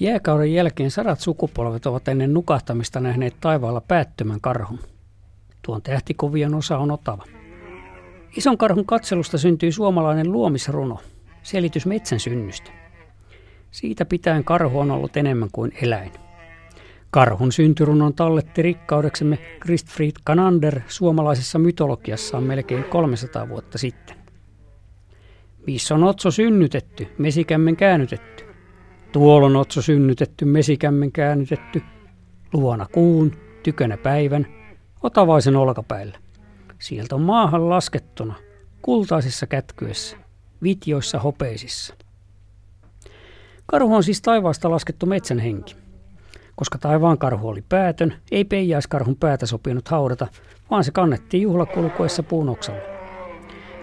Jääkauden 0.00 0.52
jälkeen 0.52 0.90
sadat 0.90 1.20
sukupolvet 1.20 1.86
ovat 1.86 2.08
ennen 2.08 2.34
nukahtamista 2.34 3.00
nähneet 3.00 3.36
taivaalla 3.40 3.80
päättömän 3.80 4.40
karhun. 4.40 4.78
Tuon 5.62 5.82
tähtikovion 5.82 6.54
osa 6.54 6.78
on 6.78 6.90
otava. 6.90 7.24
Ison 8.36 8.58
karhun 8.58 8.86
katselusta 8.86 9.38
syntyy 9.38 9.72
suomalainen 9.72 10.32
luomisruno, 10.32 10.98
selitys 11.42 11.86
metsän 11.86 12.20
synnystä. 12.20 12.70
Siitä 13.70 14.04
pitäen 14.04 14.44
karhu 14.44 14.78
on 14.78 14.90
ollut 14.90 15.16
enemmän 15.16 15.48
kuin 15.52 15.72
eläin. 15.82 16.12
Karhun 17.10 17.52
syntyrunon 17.52 18.14
talletti 18.14 18.62
rikkaudeksemme 18.62 19.38
Christfried 19.62 20.12
Kanander 20.24 20.80
suomalaisessa 20.88 21.58
mytologiassaan 21.58 22.42
melkein 22.42 22.84
300 22.84 23.48
vuotta 23.48 23.78
sitten. 23.78 24.16
Missä 25.66 25.94
on 25.94 26.04
otso 26.04 26.30
synnytetty, 26.30 27.08
mesikämmen 27.18 27.76
käännytetty? 27.76 28.45
Tuolla 29.16 29.46
on 29.46 29.56
otso 29.56 29.82
synnytetty, 29.82 30.44
mesikämmen 30.44 31.12
käännytetty. 31.12 31.82
Luona 32.52 32.86
kuun, 32.92 33.32
tykönä 33.62 33.96
päivän, 33.96 34.46
otavaisen 35.02 35.56
olkapäillä. 35.56 36.18
Sieltä 36.78 37.14
on 37.14 37.22
maahan 37.22 37.68
laskettuna, 37.68 38.34
kultaisissa 38.82 39.46
kätkyessä, 39.46 40.16
vitjoissa 40.62 41.18
hopeisissa. 41.18 41.94
Karhu 43.66 43.94
on 43.94 44.02
siis 44.02 44.22
taivaasta 44.22 44.70
laskettu 44.70 45.06
metsän 45.06 45.38
henki. 45.38 45.76
Koska 46.56 46.78
taivaan 46.78 47.18
karhu 47.18 47.48
oli 47.48 47.64
päätön, 47.68 48.14
ei 48.30 48.44
peijaiskarhun 48.44 49.16
päätä 49.16 49.46
sopinut 49.46 49.88
haudata, 49.88 50.26
vaan 50.70 50.84
se 50.84 50.90
kannettiin 50.90 51.42
juhlakulkuessa 51.42 52.22
puunoksalla. 52.22 52.82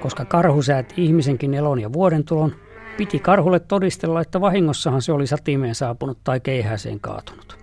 Koska 0.00 0.24
karhu 0.24 0.62
sääti 0.62 0.94
ihmisenkin 0.96 1.54
elon 1.54 1.80
ja 1.80 1.92
vuoden 1.92 2.24
tulon, 2.24 2.54
piti 3.00 3.18
karhulle 3.18 3.60
todistella, 3.60 4.20
että 4.20 4.40
vahingossahan 4.40 5.02
se 5.02 5.12
oli 5.12 5.26
satimeen 5.26 5.74
saapunut 5.74 6.18
tai 6.24 6.40
keihäseen 6.40 7.00
kaatunut. 7.00 7.58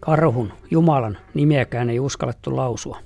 Karhun, 0.00 0.52
Jumalan, 0.70 1.18
nimeäkään 1.34 1.90
ei 1.90 2.00
uskallettu 2.00 2.56
lausua. 2.56 2.98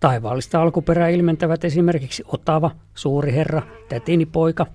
Taivaallista 0.00 0.62
alkuperää 0.62 1.08
ilmentävät 1.08 1.64
esimerkiksi 1.64 2.22
Otava, 2.26 2.70
Suuri 2.94 3.32
Herra, 3.32 3.62
Tätini 3.88 4.26
poika. 4.26 4.66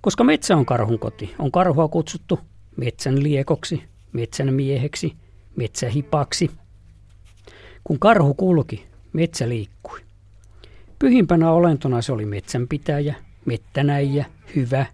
Koska 0.00 0.24
metsä 0.24 0.56
on 0.56 0.66
karhun 0.66 0.98
koti, 0.98 1.34
on 1.38 1.52
karhua 1.52 1.88
kutsuttu 1.88 2.40
metsän 2.76 3.22
liekoksi, 3.22 3.82
metsän 4.12 4.54
mieheksi, 4.54 5.16
metsähipaksi. 5.56 6.50
Kun 7.84 7.98
karhu 7.98 8.34
kulki, 8.34 8.86
metsä 9.12 9.48
liikkui. 9.48 10.00
Pyhimpänä 10.98 11.50
olentona 11.50 12.02
se 12.02 12.12
oli 12.12 12.26
metsänpitäjä, 12.26 13.14
mettänäijä, 13.46 14.24
hyvä, 14.56 14.86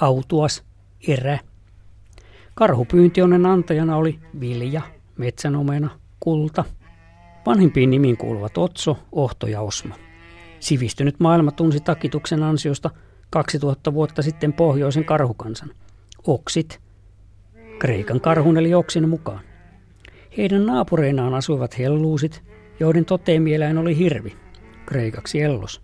autuas, 0.00 0.64
erä. 1.08 1.38
Karhupyyntionnen 2.54 3.46
antajana 3.46 3.96
oli 3.96 4.18
vilja, 4.40 4.82
metsänomena, 5.16 5.90
kulta. 6.20 6.64
Vanhimpiin 7.46 7.90
nimiin 7.90 8.16
kuuluvat 8.16 8.58
Otso, 8.58 8.98
Ohto 9.12 9.46
ja 9.46 9.60
Osmo. 9.60 9.94
Sivistynyt 10.60 11.20
maailma 11.20 11.50
tunsi 11.50 11.80
takituksen 11.80 12.42
ansiosta 12.42 12.90
2000 13.30 13.94
vuotta 13.94 14.22
sitten 14.22 14.52
pohjoisen 14.52 15.04
karhukansan. 15.04 15.70
Oksit, 16.26 16.80
Kreikan 17.78 18.20
karhun 18.20 18.58
eli 18.58 18.74
oksin 18.74 19.08
mukaan. 19.08 19.40
Heidän 20.36 20.66
naapureinaan 20.66 21.34
asuivat 21.34 21.78
helluusit, 21.78 22.42
joiden 22.80 23.04
toteemieläin 23.04 23.78
oli 23.78 23.98
hirvi, 23.98 24.36
kreikaksi 24.86 25.40
ellos. 25.40 25.83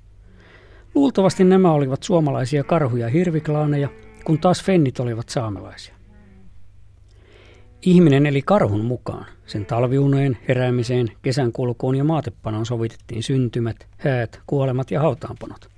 Luultavasti 0.94 1.44
nämä 1.44 1.72
olivat 1.72 2.02
suomalaisia 2.02 2.64
karhuja 2.64 3.08
hirviklaaneja, 3.08 3.88
kun 4.24 4.38
taas 4.38 4.64
fennit 4.64 5.00
olivat 5.00 5.28
saamelaisia. 5.28 5.94
Ihminen 7.82 8.26
eli 8.26 8.42
karhun 8.42 8.84
mukaan. 8.84 9.26
Sen 9.46 9.66
talviuneen, 9.66 10.38
heräämiseen, 10.48 11.08
kesän 11.22 11.52
kulkuun 11.52 11.96
ja 11.96 12.04
maatepanoon 12.04 12.66
sovitettiin 12.66 13.22
syntymät, 13.22 13.86
häät, 13.98 14.40
kuolemat 14.46 14.90
ja 14.90 15.00
hautaanpanot. 15.00 15.68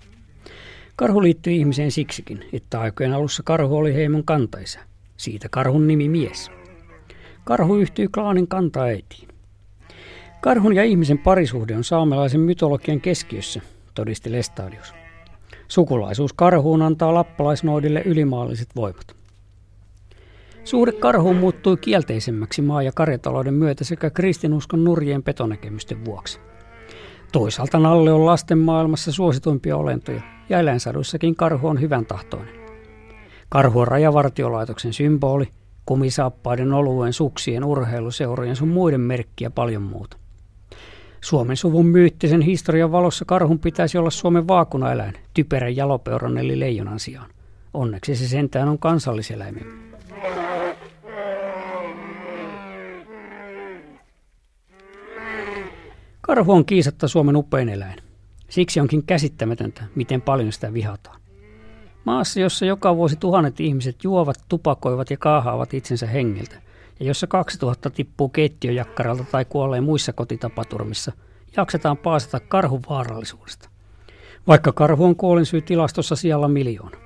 Karhu 0.97 1.23
liittyi 1.23 1.57
ihmiseen 1.57 1.91
siksikin, 1.91 2.45
että 2.53 2.81
aikojen 2.81 3.13
alussa 3.13 3.43
karhu 3.43 3.77
oli 3.77 3.95
heimon 3.95 4.25
kantaisa. 4.25 4.81
Siitä 5.17 5.49
karhun 5.49 5.87
nimi 5.87 6.09
mies. 6.09 6.51
Karhu 7.45 7.77
yhtyy 7.77 8.09
klaanin 8.09 8.49
kantaäitiin. 8.49 9.29
Karhun 10.41 10.75
ja 10.75 10.85
ihmisen 10.85 11.19
parisuhde 11.19 11.77
on 11.77 11.85
saamelaisen 11.85 12.41
mytologian 12.41 13.01
keskiössä, 13.01 13.61
todisti 13.95 14.33
Lestadius. 14.33 15.02
Sukulaisuus 15.73 16.33
karhuun 16.33 16.83
antaa 16.83 17.15
lappalaisnoidille 17.15 18.03
ylimaalliset 18.05 18.69
voimat. 18.77 19.17
Suhde 20.65 20.93
karhuun 20.93 21.37
muuttui 21.37 21.77
kielteisemmäksi 21.77 22.63
maa- 22.63 22.83
ja 22.83 22.93
karjatalouden 22.93 23.55
myötä 23.55 23.85
sekä 23.85 24.11
kristinuskon 24.11 24.85
nurjien 24.85 25.23
petonäkemysten 25.23 26.05
vuoksi. 26.05 26.41
Toisaalta 27.33 27.79
Nalle 27.79 28.13
on 28.13 28.27
lasten 28.27 28.59
maailmassa 28.59 29.13
suosituimpia 29.13 29.77
olentoja, 29.77 30.23
ja 30.49 30.59
eläinsaduissakin 30.59 31.37
karhu 31.37 31.69
on 31.69 31.81
hyvän 31.81 32.07
tahtoinen. 32.07 32.55
Karhu 33.49 33.81
on 33.81 33.89
rajavartiolaitoksen 33.89 34.93
symboli, 34.93 35.49
kumisaappaiden, 35.87 36.73
oluen, 36.73 37.13
suksien, 37.13 37.65
urheiluseurojen 37.65 38.57
sun 38.57 38.69
muiden 38.69 39.01
merkkiä 39.01 39.51
paljon 39.51 39.83
muuta. 39.83 40.22
Suomen 41.25 41.57
suvun 41.57 41.87
myyttisen 41.87 42.41
historian 42.41 42.93
valossa 42.93 43.25
karhun 43.25 43.59
pitäisi 43.59 43.99
olla 43.99 44.11
Suomen 44.11 44.49
vaakunaeläin, 44.49 45.15
typerän 45.35 45.77
jalopeuron 45.77 46.39
eli 46.39 46.61
leijonan 46.61 47.01
sijaan. 47.01 47.31
Onneksi 47.75 48.17
se 48.17 48.29
sentään 48.29 48.69
on 48.69 48.79
kansalliseläimen. 48.79 49.67
Karhu 56.21 56.53
on 56.53 56.65
kiisatta 56.65 57.09
Suomen 57.09 57.37
upein 57.37 57.69
eläin. 57.69 57.99
Siksi 58.49 58.81
onkin 58.81 59.03
käsittämätöntä, 59.03 59.85
miten 59.95 60.23
paljon 60.23 60.53
sitä 60.53 60.73
vihataan. 60.73 61.21
Maassa, 62.05 62.41
jossa 62.41 62.67
joka 62.67 62.97
vuosi 62.97 63.17
tuhannet 63.17 63.61
ihmiset 63.61 64.05
juovat, 64.05 64.37
tupakoivat 64.49 65.11
ja 65.11 65.17
kaahaavat 65.17 65.75
itsensä 65.75 66.07
hengiltä, 66.07 66.57
ja 67.03 67.09
jossa 67.09 67.27
2000 67.27 67.91
tippuu 67.91 68.29
keittiöjakkaralta 68.29 69.25
tai 69.25 69.45
kuolee 69.45 69.81
muissa 69.81 70.13
kotitapaturmissa, 70.13 71.13
jaksetaan 71.57 71.97
paasata 71.97 72.41
karhun 72.41 72.83
vaarallisuudesta. 72.91 73.69
Vaikka 74.47 74.73
karhu 74.73 75.05
on 75.05 75.17
kuolinsyy 75.17 75.63
tilastossa 75.63 76.17
siellä 76.17 76.49
miljoona. 76.49 76.99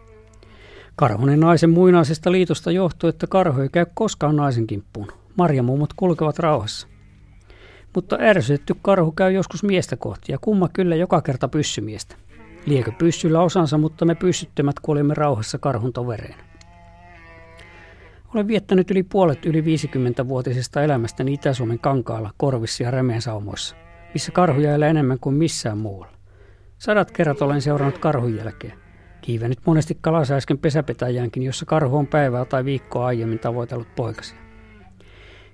Karhunen 0.96 1.40
naisen 1.40 1.70
muinaisesta 1.70 2.32
liitosta 2.32 2.70
johtuu, 2.70 3.08
että 3.08 3.26
karhu 3.26 3.60
ei 3.60 3.68
käy 3.68 3.86
koskaan 3.94 4.36
naisen 4.36 4.66
kimppuun. 4.66 5.12
Marjamummot 5.38 5.92
kulkevat 5.92 6.38
rauhassa. 6.38 6.88
Mutta 7.94 8.18
ärsytetty 8.20 8.74
karhu 8.82 9.12
käy 9.12 9.32
joskus 9.32 9.62
miestä 9.62 9.96
kohti 9.96 10.32
ja 10.32 10.38
kumma 10.40 10.68
kyllä 10.68 10.96
joka 10.96 11.22
kerta 11.22 11.48
pyssymiestä. 11.48 12.16
Liekö 12.66 12.92
pyssyllä 12.92 13.40
osansa, 13.40 13.78
mutta 13.78 14.04
me 14.04 14.14
pyssyttömät 14.14 14.80
kuolimme 14.80 15.14
rauhassa 15.14 15.58
karhun 15.58 15.92
tovereina. 15.92 16.55
Olen 18.34 18.48
viettänyt 18.48 18.90
yli 18.90 19.02
puolet 19.02 19.46
yli 19.46 19.60
50-vuotisesta 19.60 20.82
elämästäni 20.82 21.32
Itä-Suomen 21.32 21.78
kankaalla, 21.78 22.30
korvissa 22.36 22.82
ja 22.82 22.90
remeensaumoissa, 22.90 23.76
missä 24.14 24.32
karhuja 24.32 24.74
elää 24.74 24.88
enemmän 24.88 25.18
kuin 25.20 25.34
missään 25.34 25.78
muualla. 25.78 26.16
Sadat 26.78 27.10
kerrat 27.10 27.42
olen 27.42 27.62
seurannut 27.62 27.98
karhun 27.98 28.36
jälkeä. 28.36 28.78
Kiivennyt 29.20 29.58
monesti 29.66 29.98
kalasääsken 30.00 30.58
pesäpetäjäänkin, 30.58 31.42
jossa 31.42 31.66
karhu 31.66 31.96
on 31.96 32.06
päivää 32.06 32.44
tai 32.44 32.64
viikkoa 32.64 33.06
aiemmin 33.06 33.38
tavoitellut 33.38 33.94
poikasia. 33.96 34.38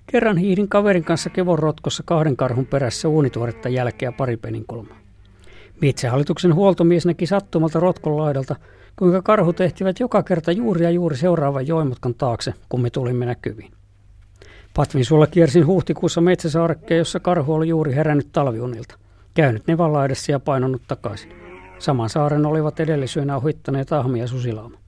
Kerran 0.07 0.37
hiihdin 0.37 0.69
kaverin 0.69 1.05
kanssa 1.05 1.31
kevon 1.31 1.59
rotkossa 1.59 2.03
kahden 2.07 2.37
karhun 2.37 2.67
perässä 2.67 3.09
uunituoretta 3.09 3.69
jälkeä 3.69 4.13
pari 4.13 4.37
peninkulmaa. 4.37 4.99
Metsähallituksen 5.81 6.55
huoltomies 6.55 7.07
näki 7.07 7.27
sattumalta 7.27 7.81
rotkon 7.81 8.17
laidalta, 8.17 8.57
kuinka 8.99 9.23
karhut 9.23 9.61
ehtivät 9.61 10.01
joka 10.01 10.23
kerta 10.23 10.53
juuri 10.53 10.85
ja 10.85 10.91
juuri 10.91 11.17
seuraavan 11.17 11.67
joimutkan 11.67 12.15
taakse, 12.15 12.55
kun 12.69 12.81
me 12.81 12.91
tulimme 12.91 13.27
näkyviin. 13.27 13.73
Patvin 14.77 15.05
sulla 15.05 15.27
kiersin 15.27 15.67
huhtikuussa 15.67 16.21
metsäsaarekkeen, 16.21 16.99
jossa 16.99 17.21
karhu 17.21 17.55
oli 17.55 17.69
juuri 17.69 17.95
herännyt 17.95 18.29
talviunilta, 18.33 18.95
käynyt 19.35 19.67
nevanlaidassa 19.67 20.33
ja 20.33 20.41
painonut 20.41 20.83
takaisin. 20.89 21.33
Saman 21.79 22.09
saaren 22.09 22.47
olivat 22.47 22.81
edellisyönä 22.81 23.37
ohittaneet 23.37 23.93
ahmi 23.93 24.21
ja 24.21 24.27
susilauma. 24.27 24.79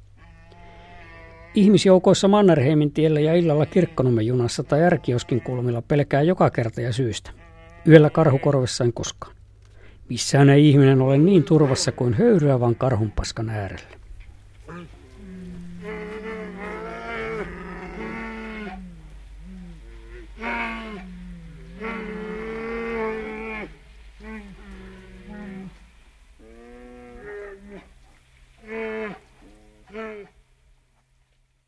Ihmisjoukoissa 1.55 2.29
Mannerheimin 2.29 2.93
tiellä 2.93 3.21
ja 3.21 3.35
illalla 3.35 3.67
Kirkkonummen 3.67 4.27
junassa 4.27 4.63
tai 4.65 4.83
Ärkioskin 4.83 5.41
kulmilla 5.41 5.83
pelkää 5.83 6.23
joka 6.23 6.51
kerta 6.51 6.81
ja 6.81 6.93
syystä. 6.93 7.31
Yöllä 7.89 8.11
karhukorvessa 8.11 8.85
en 8.85 8.93
koskaan. 8.93 9.34
Missään 10.09 10.51
ei 10.51 10.69
ihminen 10.69 11.03
ole 11.03 11.19
niin 11.19 11.45
turvassa 11.45 11.93
kuin 11.93 12.15
höyryävän 12.15 12.77
karhunpaskan 12.77 13.51
äärellä. 13.51 13.97